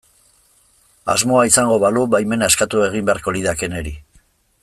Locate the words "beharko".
3.11-3.35